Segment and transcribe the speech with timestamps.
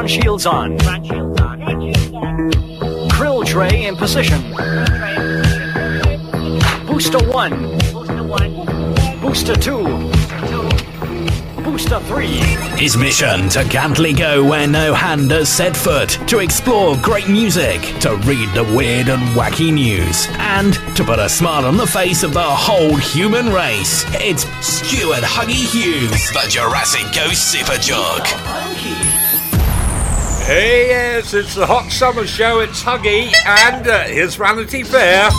[0.00, 0.78] front shields on.
[3.10, 4.40] Krill tray in position.
[6.86, 9.20] Booster 1.
[9.20, 9.84] Booster 2.
[11.62, 12.26] Booster 3.
[12.78, 17.82] His mission to Gantley go where no hand has set foot, to explore great music,
[18.00, 22.22] to read the weird and wacky news, and to put a smile on the face
[22.22, 24.06] of the whole human race.
[24.14, 28.26] It's Stuart Huggy Hughes, the Jurassic Ghost Super Jug.
[30.46, 32.60] Hey, yes, it's the Hot Summer Show.
[32.60, 35.30] It's Huggy, and uh, here's Vanity Fair.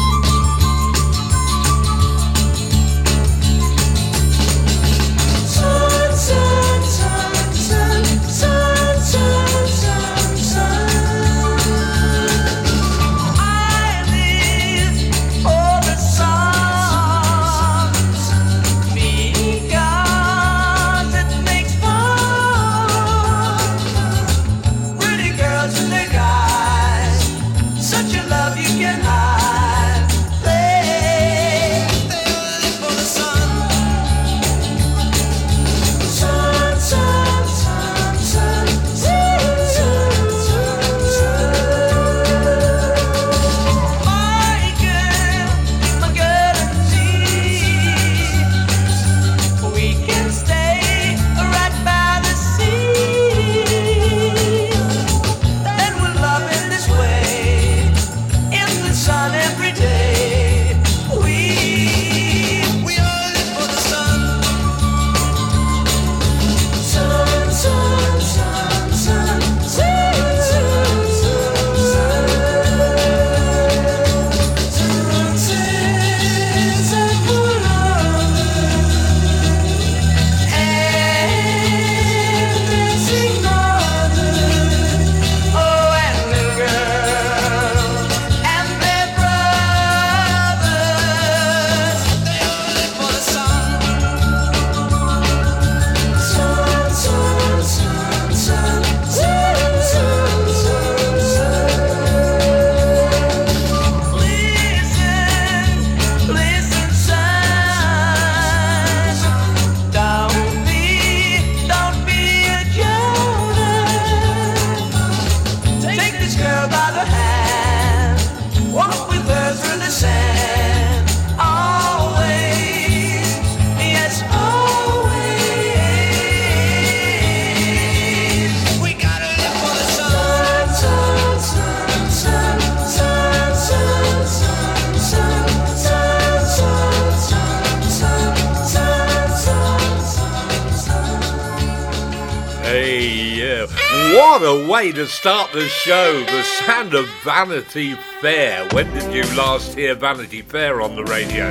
[145.02, 146.24] To start the show.
[146.26, 148.68] The sound of Vanity Fair.
[148.70, 151.50] When did you last hear Vanity Fair on the radio?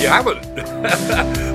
[0.00, 0.46] You haven't.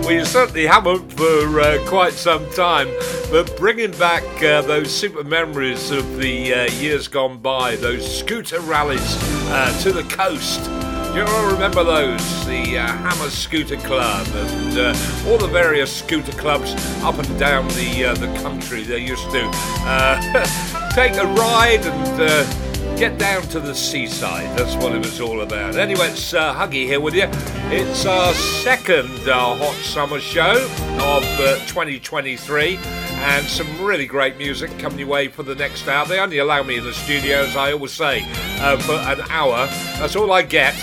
[0.03, 2.87] well, you certainly haven't for uh, quite some time.
[3.31, 8.59] But bringing back uh, those super memories of the uh, years gone by, those scooter
[8.59, 9.17] rallies
[9.49, 10.82] uh, to the coast
[11.15, 12.45] you all remember those?
[12.47, 17.67] The uh, Hammer Scooter Club and uh, all the various scooter clubs up and down
[17.69, 18.81] the uh, the country.
[18.81, 19.47] They used to
[19.85, 24.57] uh, take a ride and uh, get down to the seaside.
[24.57, 25.75] That's what it was all about.
[25.75, 27.27] Anyway, it's uh, Huggy here with you.
[27.69, 30.67] It's our second hot summer show
[30.99, 31.23] of
[31.67, 36.07] 2023 and some really great music coming your way for the next hour.
[36.07, 38.23] They only allow me in the studio, as I always say,
[38.59, 39.67] uh, for an hour.
[39.99, 40.73] That's all I get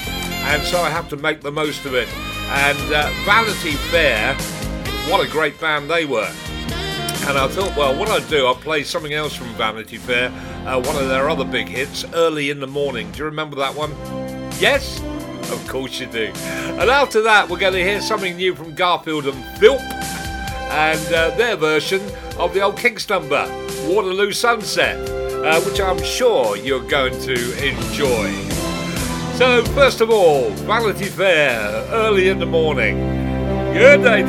[0.43, 2.09] and so I have to make the most of it.
[2.49, 4.35] And uh, Vanity Fair,
[5.11, 6.31] what a great band they were.
[7.29, 10.31] And I thought, well, what I'd do, I'll play something else from Vanity Fair,
[10.67, 13.11] uh, one of their other big hits, Early in the Morning.
[13.13, 13.91] Do you remember that one?
[14.59, 15.01] Yes?
[15.53, 16.33] Of course you do.
[16.35, 21.31] And after that, we're going to hear something new from Garfield and Philp and uh,
[21.37, 22.01] their version
[22.39, 23.47] of the old Kinks number,
[23.87, 24.97] Waterloo Sunset,
[25.45, 28.50] uh, which I'm sure you're going to enjoy.
[29.41, 32.99] So, first of all, Vanity Fair, early in the morning.
[33.73, 34.21] Good day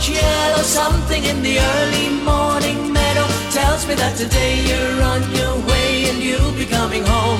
[0.00, 0.62] much yellow.
[0.62, 6.22] Something in the early morning meadow tells me that today you're on your way and
[6.22, 7.39] you'll be coming home.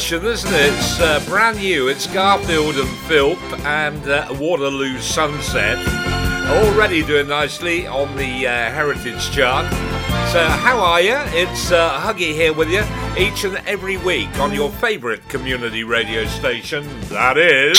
[0.00, 0.72] version, isn't it?
[0.72, 1.88] It's uh, brand new.
[1.88, 5.76] It's Garfield and Philp and uh, Waterloo Sunset.
[6.48, 9.70] Already doing nicely on the uh, Heritage chart.
[10.32, 11.16] So, how are you?
[11.36, 12.82] It's uh, Huggy here with you
[13.18, 16.82] each and every week on your favourite community radio station.
[17.10, 17.78] That is.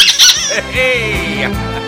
[0.69, 1.87] Hey!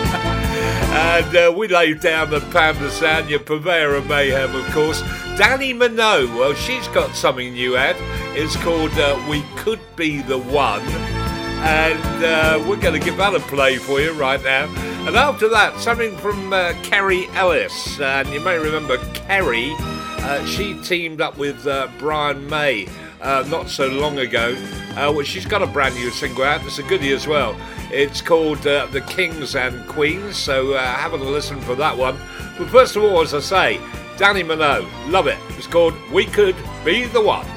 [0.94, 5.02] And uh, we lay down the pound of your purveyor of mayhem, of course.
[5.36, 7.96] Dannii Minogue, well, she's got something new out.
[8.36, 10.80] It's called uh, We Could Be the One.
[10.82, 14.66] And uh, we're going to give that a play for you right now.
[15.08, 17.98] And after that, something from uh, Kerry Ellis.
[17.98, 22.86] And you may remember Kerry, uh, she teamed up with uh, Brian May
[23.20, 24.54] uh, not so long ago.
[24.94, 27.56] well, she's got a brand new single out It's a goodie as well.
[27.90, 32.16] It's called The Kings and Queens, so have a listen for that one.
[32.56, 33.80] But first of all, as I say,
[34.16, 34.88] Dannii Minogue.
[35.10, 35.38] Love it.
[35.58, 37.53] It's called We Could Be the One.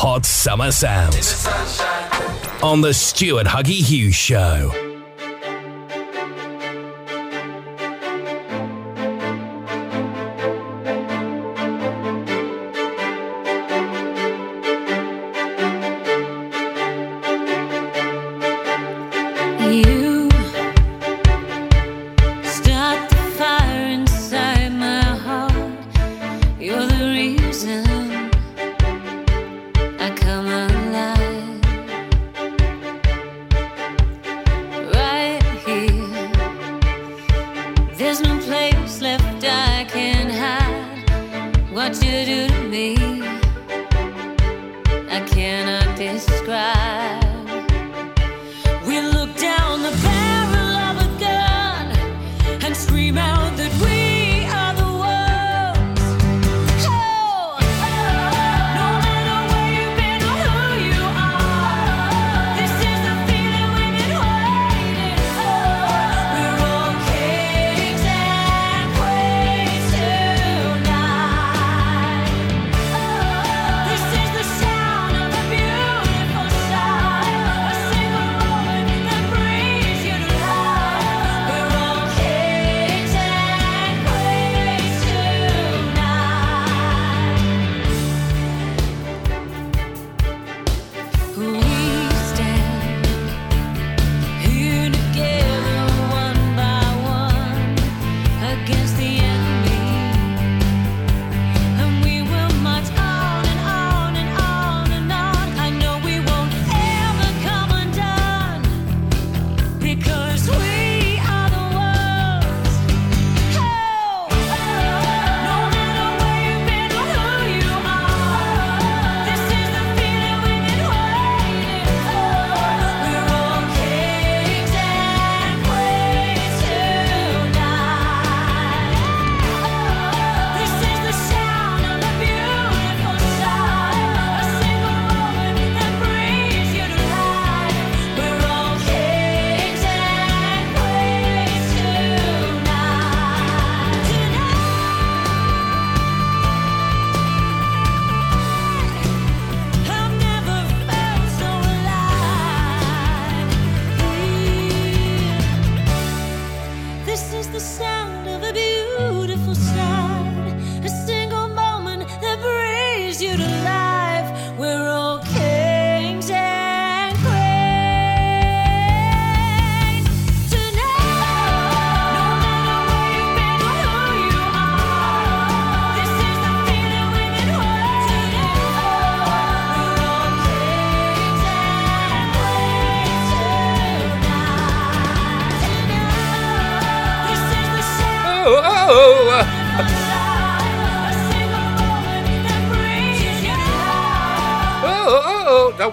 [0.00, 1.44] hot summer sounds
[2.62, 4.87] on the Stuart Huggy Hughes Show.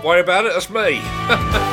[0.05, 1.01] Worry about it, that's me.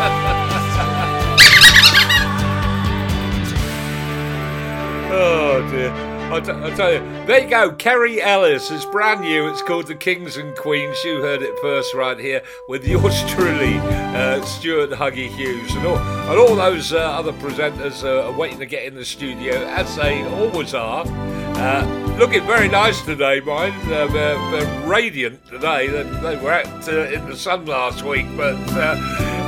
[6.76, 8.70] Tell you, there you go, Kerry Ellis.
[8.70, 9.46] It's brand new.
[9.46, 11.04] It's called The Kings and Queens.
[11.04, 15.74] You heard it first right here with yours truly, uh, Stuart Huggy Hughes.
[15.74, 19.04] And all, and all those uh, other presenters uh, are waiting to get in the
[19.04, 21.04] studio, as they always are.
[21.06, 23.74] Uh, looking very nice today, mind.
[23.92, 25.88] Uh, they're, they're radiant today.
[25.88, 28.56] They, they were out uh, in the sun last week, but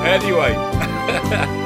[0.04, 1.60] anyway.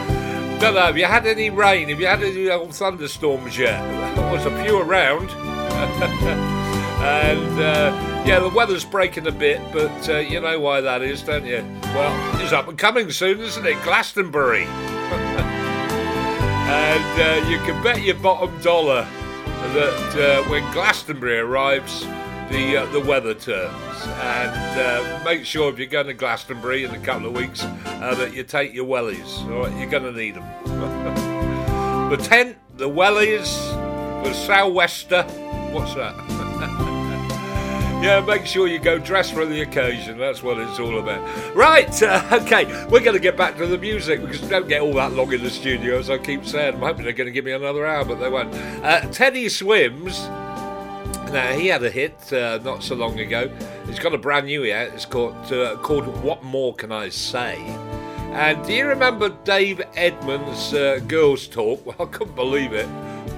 [0.60, 1.88] Don't have you had any rain?
[1.88, 3.80] Have you had any old thunderstorms yet?
[4.16, 5.30] There was a few around.
[7.00, 11.22] and uh, yeah, the weather's breaking a bit, but uh, you know why that is,
[11.22, 11.64] don't you?
[11.94, 13.80] Well, it's up and coming soon, isn't it?
[13.84, 14.64] Glastonbury.
[14.68, 14.74] and
[17.22, 19.06] uh, you can bet your bottom dollar
[19.74, 22.04] that uh, when Glastonbury arrives,
[22.50, 24.06] the uh, the weather turns.
[24.06, 28.14] And uh, make sure if you're going to Glastonbury in a couple of weeks uh,
[28.16, 29.44] that you take your wellies.
[29.50, 30.44] All right, you're going to need them.
[32.11, 33.54] the tent, the wellies,
[34.24, 35.24] the sou'wester.
[35.72, 36.14] What's that?
[37.98, 40.18] Yeah, make sure you go dressed for the occasion.
[40.18, 41.20] That's what it's all about.
[41.56, 44.82] Right, uh, okay, we're going to get back to the music because we don't get
[44.82, 46.74] all that long in the studio, as I keep saying.
[46.74, 48.54] I'm hoping they're going to give me another hour, but they won't.
[48.54, 50.16] Uh, Teddy Swims.
[51.32, 53.50] Now he had a hit uh, not so long ago.
[53.86, 54.88] He's got a brand new out.
[54.94, 57.56] It's called uh, called What More Can I Say?
[58.32, 61.84] And do you remember Dave Edmunds' uh, Girls Talk?
[61.86, 62.88] Well, I couldn't believe it.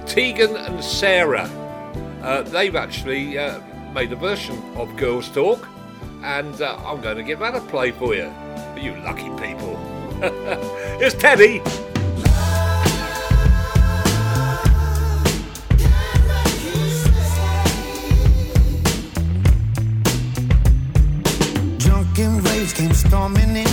[0.05, 1.43] Tegan and Sara.
[2.21, 3.59] Uh, they've actually uh,
[3.93, 5.67] made a version of Girls Talk,
[6.23, 8.31] and uh, I'm going to give that a play for you.
[8.79, 9.77] You lucky people.
[11.01, 11.61] it's Teddy.
[22.13, 23.67] Drunken waves came storming in.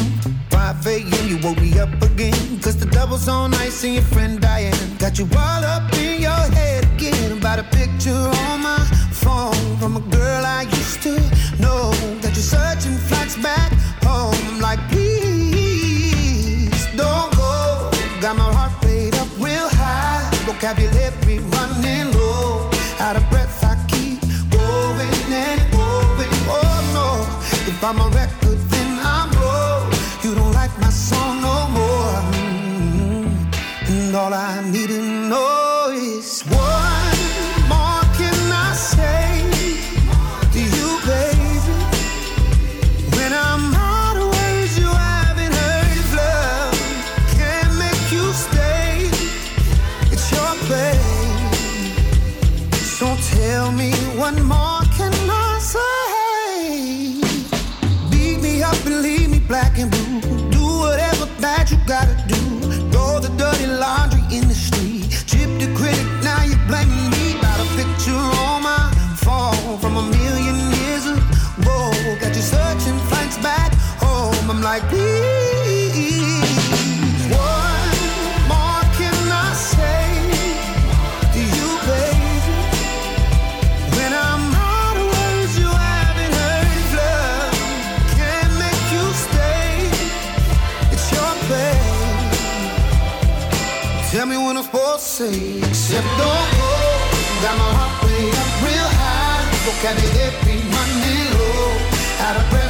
[0.50, 1.28] 5 a.m.
[1.28, 2.60] you woke me up again.
[2.60, 6.44] Cause the double's on ice and your friend Diane got you all up in your
[6.54, 7.32] head again.
[7.32, 8.78] About a picture on my
[9.10, 11.14] phone from a girl I used to
[11.60, 11.92] know.
[12.22, 13.72] Got you searching flights back
[14.04, 14.37] home.
[95.18, 96.70] Say, except don't go.
[97.42, 99.42] Got my heart way up real high.
[99.66, 102.22] Don't carry Vocabulary running low.
[102.24, 102.67] Out of breath,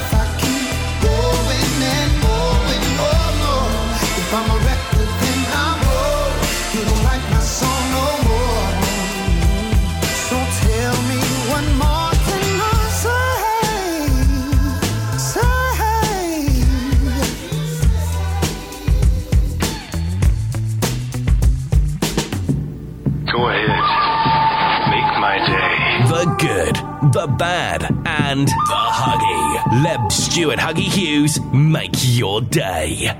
[26.19, 29.85] The good, the bad, and the huggy.
[29.85, 33.17] Let Stuart Huggy Hughes make your day.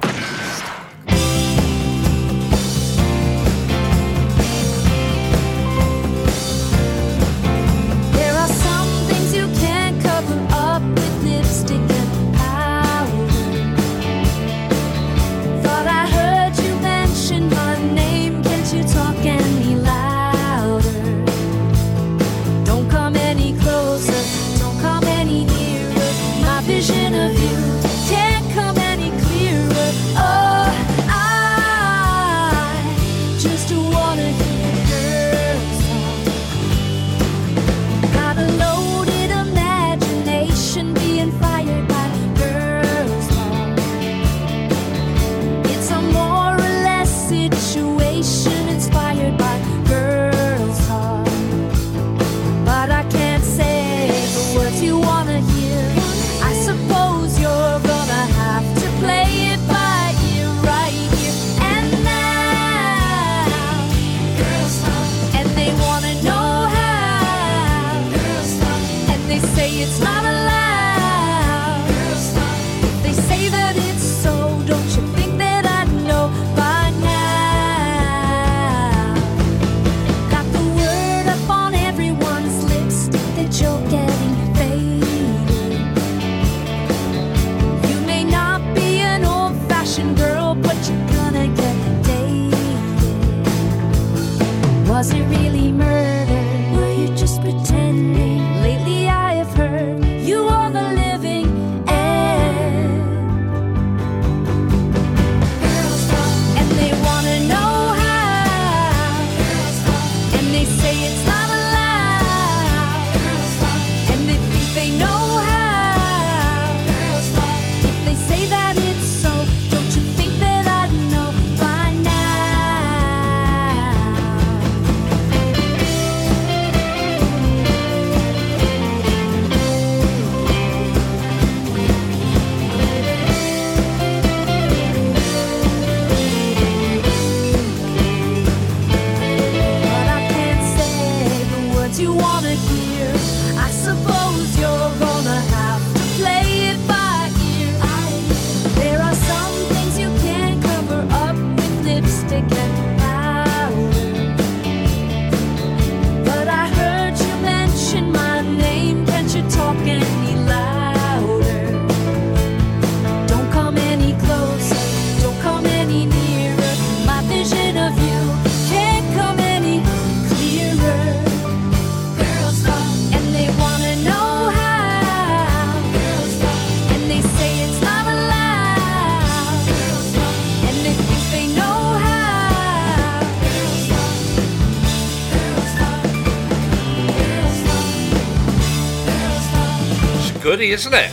[190.61, 191.11] Isn't it?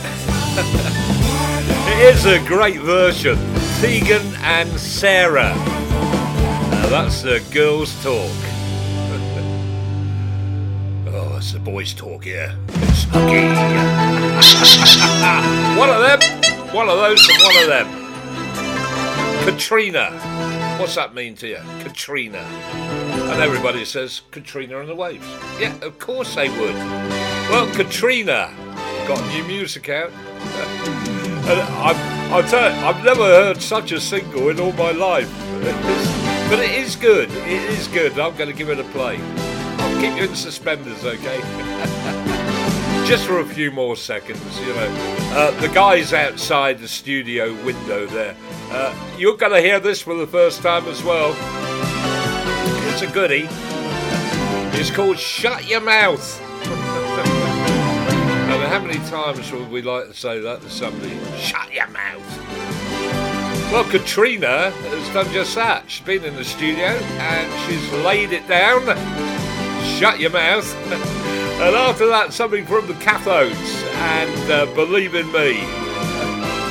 [1.88, 3.38] it is a great version.
[3.80, 5.54] Tegan and Sara.
[5.54, 8.12] Now that's the girls' talk.
[11.14, 12.48] oh, it's the boys' talk here.
[15.78, 16.20] One of them,
[16.74, 17.86] one of those, and one of them.
[19.44, 20.10] Katrina.
[20.80, 21.60] What's that mean to you?
[21.84, 22.38] Katrina.
[22.38, 25.28] And everybody says Katrina and the Waves.
[25.60, 26.74] Yeah, of course they would.
[27.48, 28.52] Well, Katrina
[29.06, 30.10] got new music out.
[31.46, 35.32] and I've, I'll tell you, I've never heard such a single in all my life.
[36.48, 37.30] But it is good.
[37.30, 38.18] It is good.
[38.18, 39.18] I'm going to give it a play.
[39.18, 41.40] I'll keep you in suspenders, okay?
[43.06, 44.88] Just for a few more seconds, you know.
[45.32, 48.36] Uh, the guys outside the studio window there.
[48.70, 51.34] Uh, you're going to hear this for the first time as well.
[52.92, 53.46] It's a goodie.
[54.78, 56.45] It's called Shut Your Mouth.
[58.86, 61.18] Many times would we like to say that to somebody?
[61.38, 62.38] Shut your mouth.
[63.72, 65.90] Well, Katrina has done just that.
[65.90, 68.82] She's been in the studio and she's laid it down.
[69.98, 70.72] Shut your mouth.
[70.86, 75.60] and after that, something from the Cathodes and uh, Believe in Me.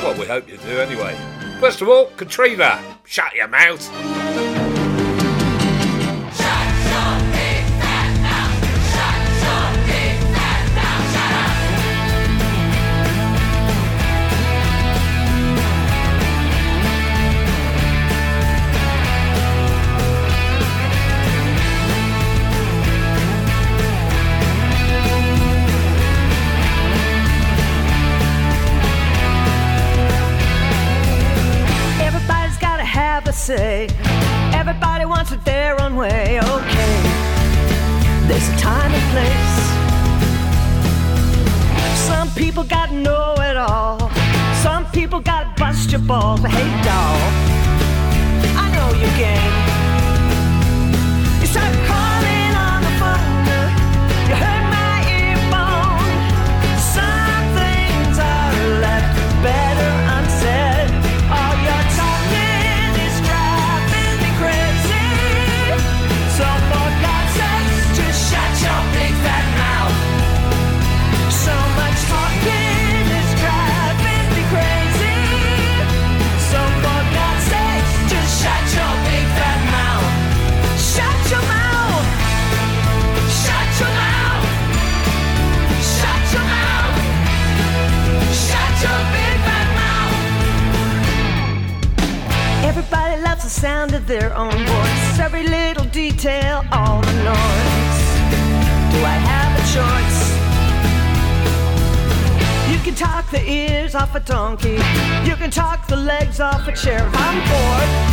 [0.02, 1.14] Well, we hope you do anyway.
[1.60, 4.25] First of all, Katrina, shut your mouth.
[104.26, 104.78] Donkey.
[105.24, 107.08] You can talk the legs off a chair.
[107.14, 108.05] I'm bored,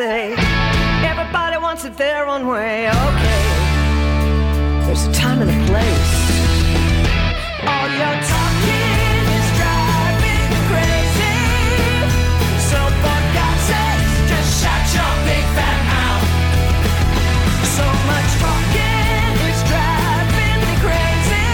[0.00, 0.32] say.
[1.12, 3.44] Everybody wants it their own way, okay.
[4.84, 6.12] There's a time and a place.
[7.68, 11.36] All your talking is driving me crazy.
[12.70, 16.26] So for God's sake, just shut your big fat mouth.
[17.76, 21.52] So much talking is driving me crazy.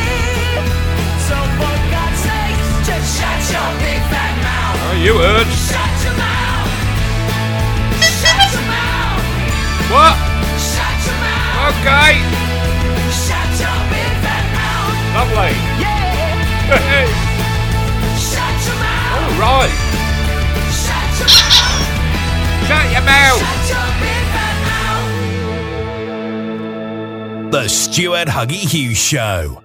[1.29, 4.79] So for God's sake, just shut your big fat mouth.
[4.87, 5.86] Oh, you heard.
[11.87, 12.11] Mouth.
[12.11, 12.15] Okay.
[13.15, 14.99] Shut your big fat mouth.
[15.17, 15.55] Lovely.
[15.83, 15.95] Yeah.
[16.91, 17.07] Hey.
[18.19, 19.23] Shut your mouth.
[19.23, 19.75] All right.
[20.83, 22.67] Shut your mouth.
[22.67, 23.39] Shut your mouth.
[23.39, 24.57] Shut your big fat
[27.43, 27.53] mouth.
[27.53, 29.63] The Stuart Huggy Hughes Show.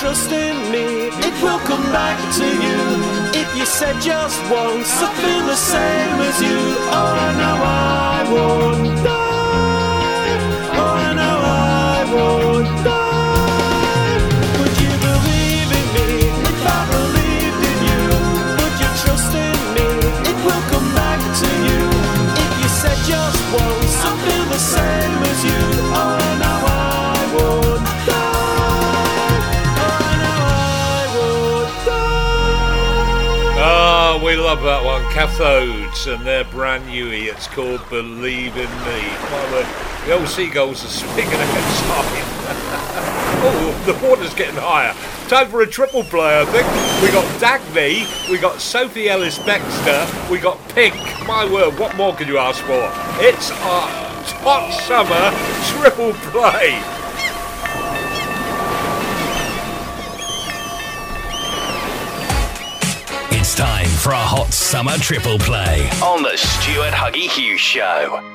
[0.00, 2.80] Trust in me, it will come back to you.
[3.38, 6.60] If you said just once, I feel the same as you.
[6.88, 10.36] Oh, I know oh, I won't die.
[10.80, 14.16] Oh, I know I won't die.
[14.56, 16.08] Would you believe in me
[16.48, 18.02] if I believed in you?
[18.56, 19.88] Put your trust in me,
[20.30, 21.80] it will come back to you.
[22.40, 25.60] If you said just once, I feel the same as you.
[25.92, 26.59] Oh, I know
[34.30, 35.02] we love that one.
[35.10, 37.08] Cathodes, and they're brand new.
[37.10, 39.00] It's called Believe in Me.
[39.26, 42.22] My word, uh, the old seagulls are swinging outside.
[43.42, 44.94] oh, the water's getting higher.
[45.28, 46.64] Time for a triple play, I think.
[47.02, 50.94] We got Dagny, we got Sophie Ellis Bextor, we got Pink.
[51.26, 52.88] My word, what more could you ask for?
[53.18, 53.88] It's our
[54.44, 55.34] hot summer
[55.74, 56.99] triple play.
[63.50, 68.29] It's time for a hot summer triple play on the Stuart Huggy Hughes Show.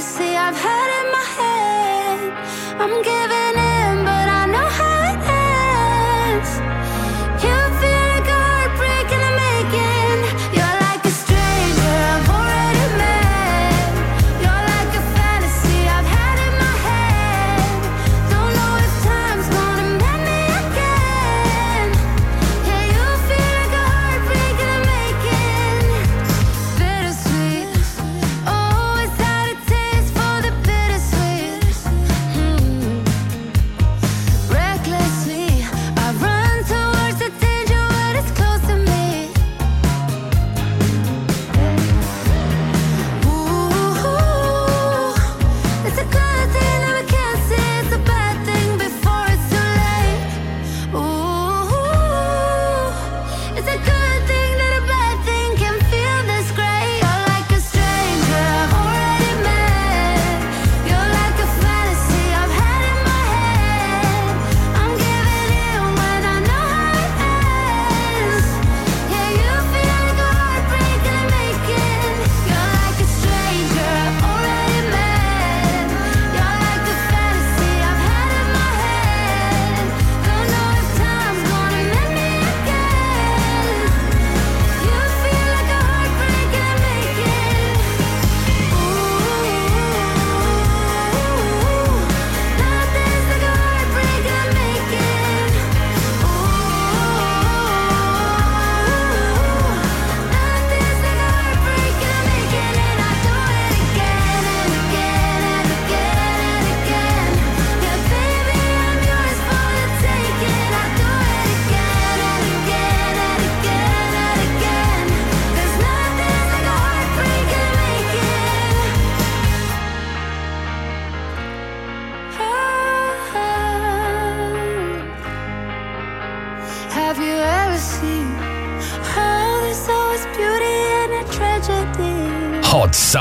[0.00, 2.80] fantasy I've had in my head.
[2.80, 3.29] I'm giving.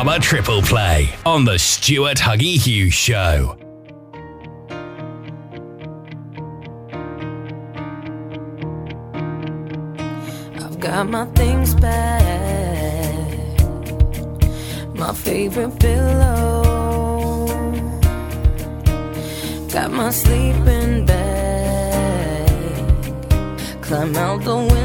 [0.09, 3.55] summer triple play on the Stuart Huggy Hughes Show.
[10.55, 12.23] I've got my things back,
[14.95, 17.45] my favorite pillow,
[19.71, 22.49] got my sleeping bag,
[23.81, 24.78] climb out the window.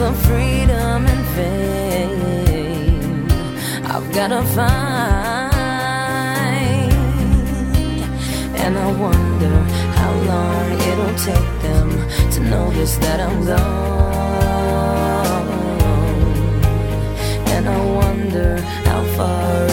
[0.00, 3.28] the freedom and fame
[3.84, 5.60] I've gotta find.
[8.62, 9.56] And I wonder
[9.98, 11.88] how long it'll take them
[12.34, 14.70] To notice that I'm gone.
[17.54, 18.50] And I wonder
[18.88, 19.69] how far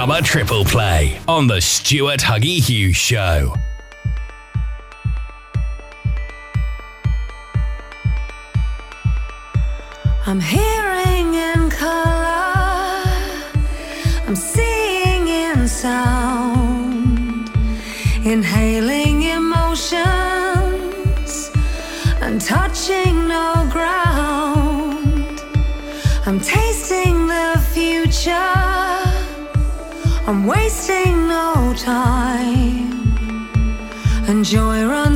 [0.00, 3.54] Summer Triple Play on The Stuart Huggy Hughes Show.
[10.24, 10.79] I'm here
[31.90, 33.50] time
[34.28, 34.46] and
[34.84, 35.09] runs.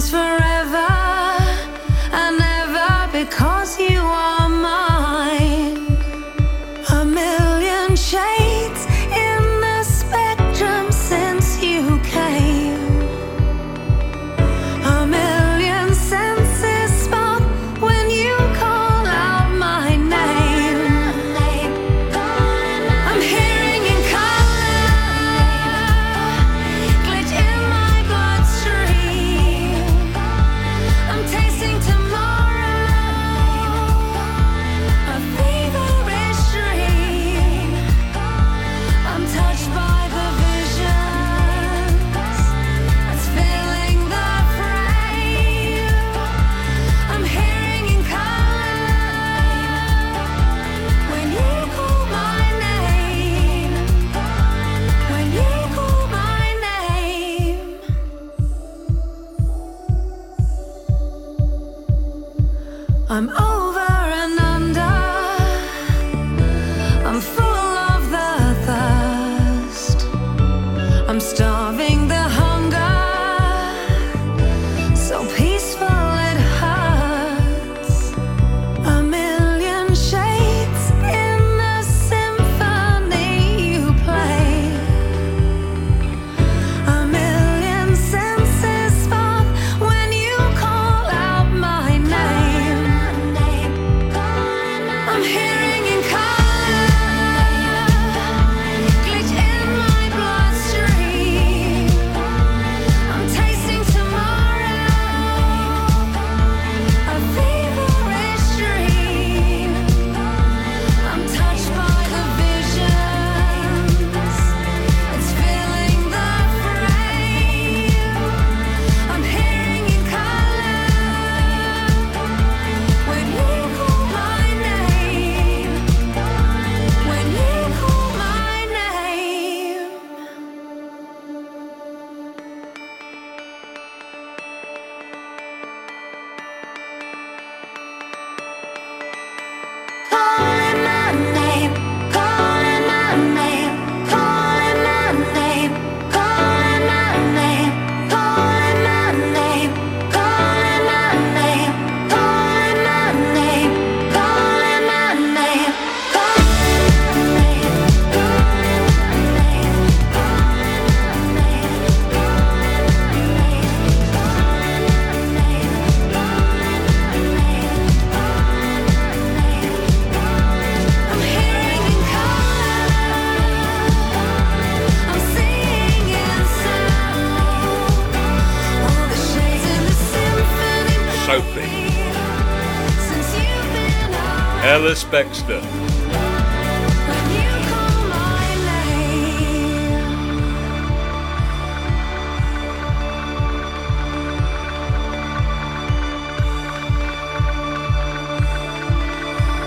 [184.85, 185.62] Ellis Bextor.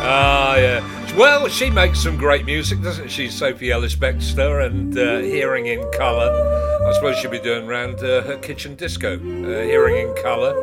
[0.04, 1.16] Ah, yeah.
[1.18, 4.68] Well, she makes some great music, doesn't she, Sophie Ellis Bextor?
[4.68, 6.30] And uh, Hearing in Colour.
[6.88, 9.16] I suppose she'll be doing round uh, her kitchen disco.
[9.16, 10.54] Uh, hearing in Colour.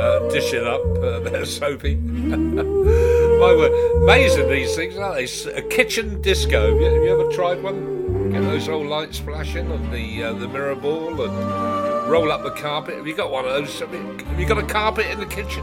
[0.00, 1.96] Uh, dish it up uh, there, Sophie.
[3.38, 3.72] My word.
[4.02, 5.52] Amazing these things, aren't they?
[5.52, 6.70] A kitchen disco.
[6.70, 8.30] Have you, have you ever tried one?
[8.30, 12.50] Get those old lights flashing and the, uh, the mirror ball and roll up the
[12.50, 12.96] carpet.
[12.96, 13.78] Have you got one of those?
[13.80, 15.62] Have you, got a carpet in the kitchen?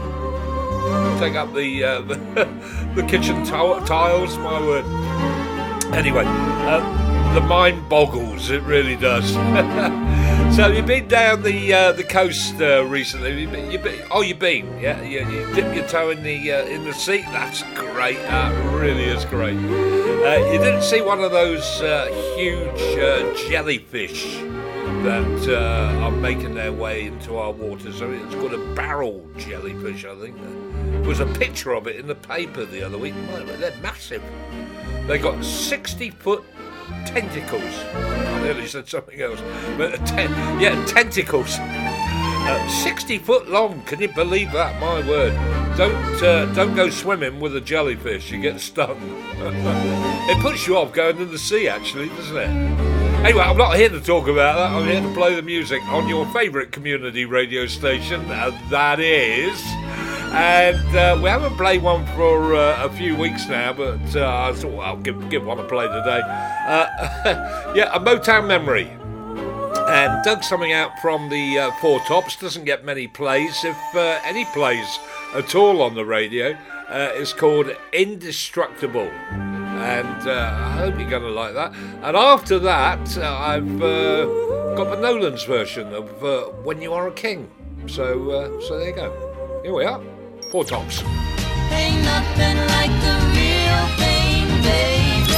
[1.18, 2.14] Take up the uh, the,
[2.94, 4.38] the kitchen ti- tiles.
[4.38, 4.84] My word.
[5.92, 8.50] Anyway, uh, the mind boggles.
[8.50, 9.34] It really does.
[10.54, 13.40] so you've been down the uh, the coast uh, recently.
[13.40, 14.78] You've been, you've been, oh, you've been.
[14.78, 17.22] Yeah, you, you dip your toe in the uh, in the sea.
[17.22, 18.18] That's great.
[18.18, 19.56] That really is great.
[19.56, 24.36] Uh, you didn't see one of those uh, huge uh, jellyfish
[25.02, 25.48] that
[26.00, 28.00] are making their way into our waters.
[28.00, 30.40] I mean, it's called a barrel jellyfish, I think.
[30.40, 33.14] There was a picture of it in the paper the other week.
[33.58, 34.22] They're massive.
[35.08, 36.44] They got 60 foot
[37.06, 37.62] tentacles.
[37.94, 39.40] I nearly said something else.
[39.76, 41.56] But ten- yeah, tentacles.
[42.46, 43.82] Uh, 60 foot long.
[43.82, 44.78] Can you believe that?
[44.78, 45.32] My word.
[45.78, 48.30] Don't uh, don't go swimming with a jellyfish.
[48.30, 48.98] You get stung.
[49.40, 52.94] it puts you off going in the sea, actually, doesn't it?
[53.24, 54.70] Anyway, I'm not here to talk about that.
[54.76, 58.20] I'm here to play the music on your favourite community radio station.
[58.30, 59.58] Uh, that is.
[60.34, 64.52] And uh, we haven't played one for uh, a few weeks now, but uh, I
[64.52, 66.20] thought I'll give, give one a play today.
[66.66, 68.90] Uh, yeah, a Motown memory.
[69.86, 72.34] And dug something out from the uh, Four Tops.
[72.34, 74.98] Doesn't get many plays, if any plays
[75.36, 76.58] at all on the radio.
[76.90, 79.08] It's called Indestructible.
[79.08, 81.72] And uh, I hope you're going to like that.
[82.02, 84.24] And after that, uh, I've uh,
[84.74, 87.48] got the Nolan's version of When You Are a King.
[87.86, 89.60] So, so there you go.
[89.62, 90.13] Here we are.
[90.54, 91.02] Four Tops.
[91.72, 95.32] Ain't nothing like the real thing, baby.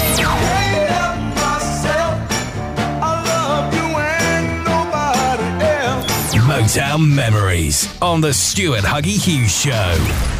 [6.43, 10.36] Motown Memories on the Stuart Huggy Hughes Show.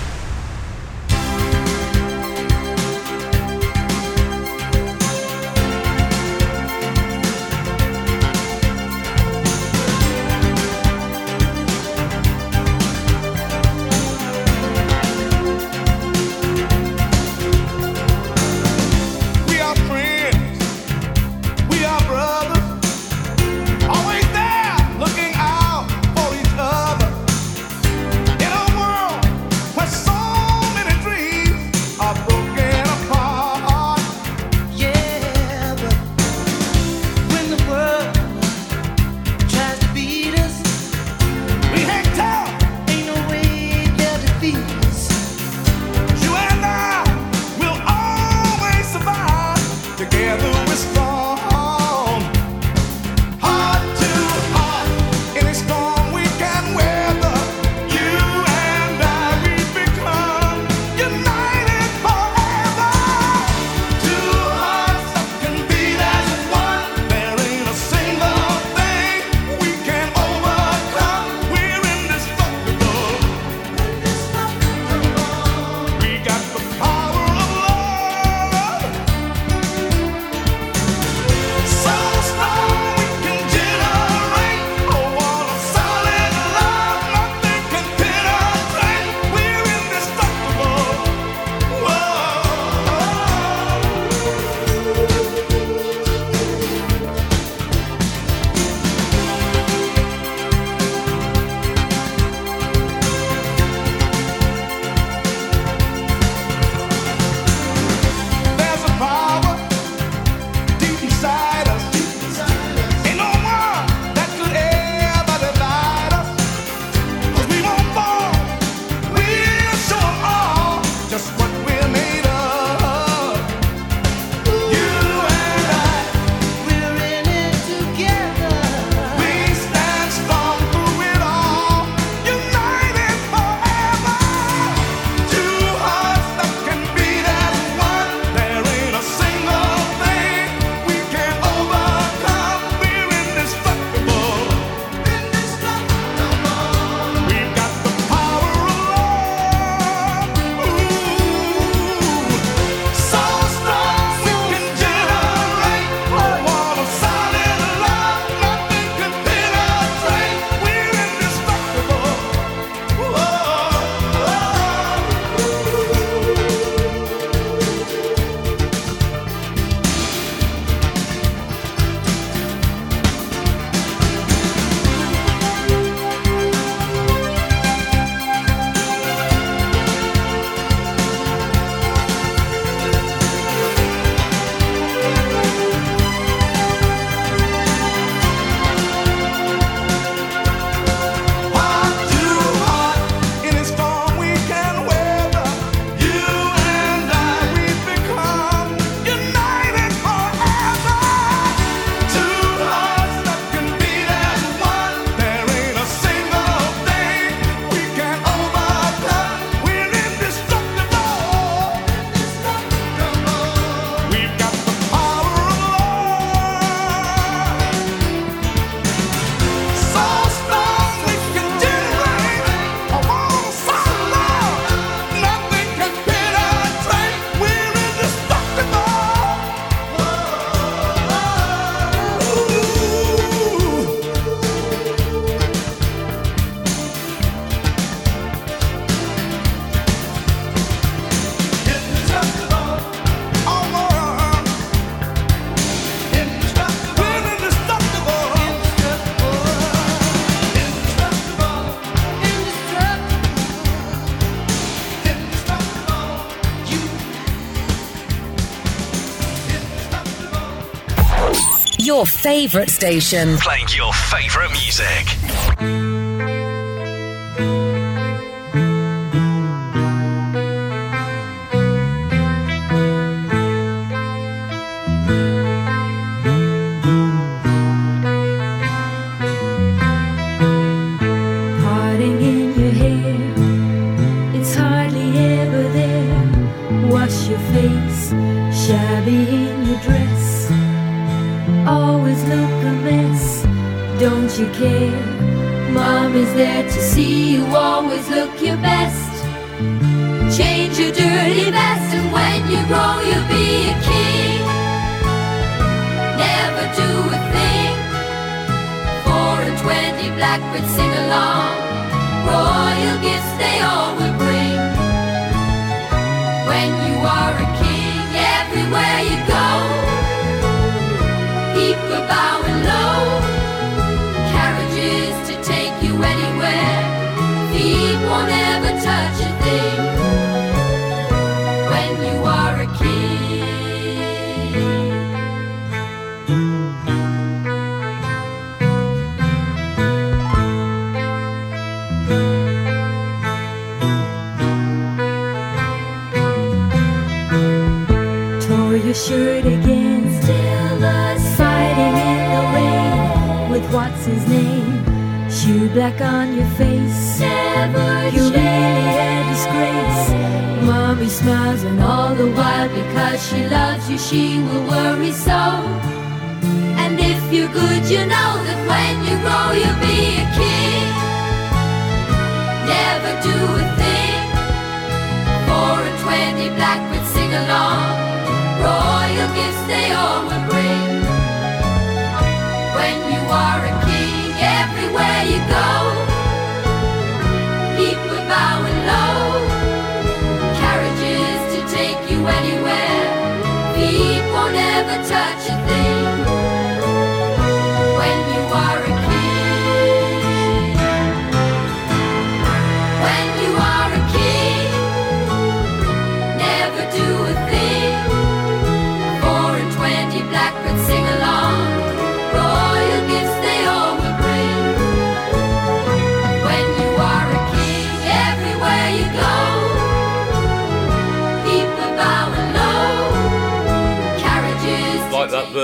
[262.27, 263.37] Favourite station.
[263.37, 265.86] Playing your favourite music.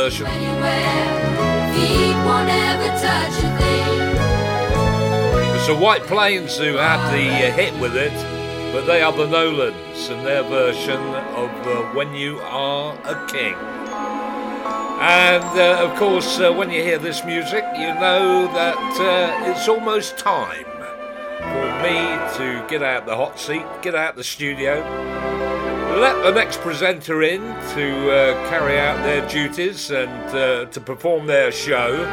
[0.03, 0.27] Version.
[5.55, 8.13] It's the White Plains who had the uh, hit with it,
[8.73, 13.55] but they are the Nolans and their version of uh, When You Are a King.
[15.01, 19.69] And uh, of course, uh, when you hear this music, you know that uh, it's
[19.69, 21.99] almost time for me
[22.39, 24.83] to get out the hot seat, get out the studio,
[26.01, 31.27] let the next presenter in to uh, carry out their duties and uh, to perform
[31.27, 32.05] their show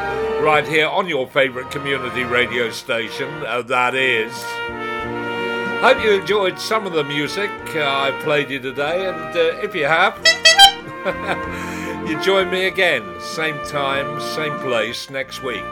[0.44, 4.34] right here on your favourite community radio station, uh, that is.
[5.82, 9.74] Hope you enjoyed some of the music uh, I played you today, and uh, if
[9.74, 10.18] you have,
[12.10, 15.64] you join me again, same time, same place next week,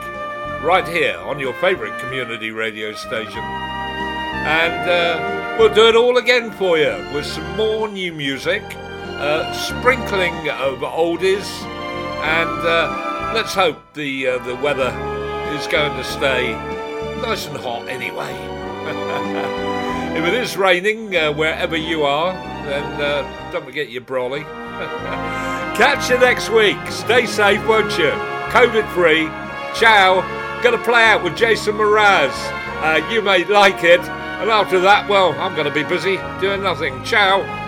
[0.62, 3.44] right here on your favourite community radio station.
[4.48, 9.52] And uh, we'll do it all again for you with some more new music, uh,
[9.52, 11.46] sprinkling of oldies,
[12.24, 14.88] and uh, let's hope the uh, the weather
[15.54, 16.52] is going to stay
[17.20, 18.32] nice and hot anyway.
[20.16, 22.32] if it is raining uh, wherever you are,
[22.64, 24.44] then don't forget your brolly.
[25.76, 26.78] Catch you next week.
[26.88, 28.12] Stay safe, won't you?
[28.48, 29.26] COVID free.
[29.78, 30.22] Ciao.
[30.62, 32.32] Gonna play out with Jason Mraz.
[32.80, 34.00] Uh, you may like it.
[34.40, 37.02] And after that, well, I'm gonna be busy doing nothing.
[37.04, 37.67] Ciao.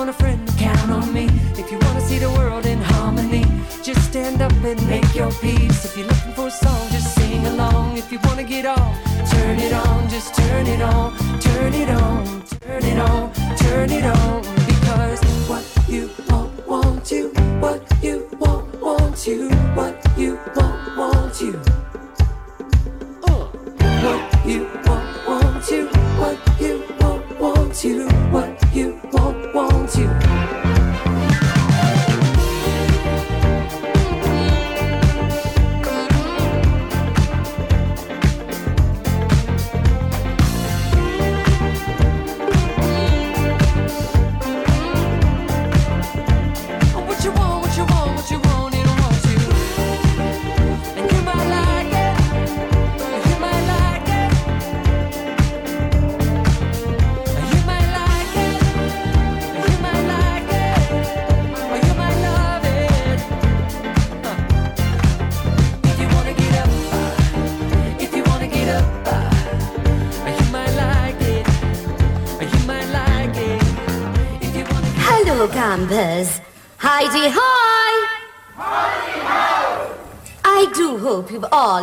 [0.00, 1.26] Want a friend, count on me.
[1.60, 3.44] If you want to see the world in harmony,
[3.82, 5.84] just stand up and make your peace.
[5.84, 7.98] If you're looking for a song, just sing along.
[7.98, 8.96] If you want to get off,
[9.30, 14.04] turn it on, just turn it on, turn it on, turn it on, turn it
[14.04, 14.40] on.
[14.70, 15.20] Because
[15.50, 17.28] what you want, want you,
[17.60, 19.50] what you want, want you,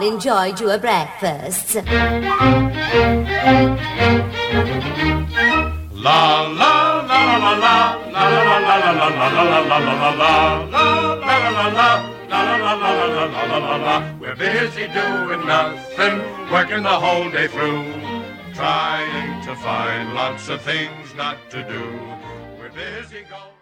[0.07, 1.75] enjoyed your breakfasts.
[5.93, 6.73] La la
[7.09, 7.77] la la la la
[8.11, 10.23] la la la la la la la la la la
[13.45, 16.15] la la la We're busy doing nothing,
[16.51, 17.83] working the whole day through,
[18.53, 21.83] trying to find lots of things not to do.
[22.59, 23.56] We're busy going.